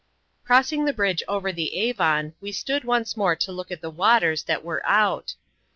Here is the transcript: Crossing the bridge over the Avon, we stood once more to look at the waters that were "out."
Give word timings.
Crossing 0.43 0.85
the 0.85 0.93
bridge 0.93 1.21
over 1.27 1.51
the 1.51 1.75
Avon, 1.75 2.33
we 2.41 2.51
stood 2.51 2.83
once 2.85 3.15
more 3.15 3.35
to 3.35 3.51
look 3.51 3.69
at 3.71 3.81
the 3.81 3.91
waters 3.91 4.41
that 4.45 4.63
were 4.63 4.81
"out." 4.83 5.35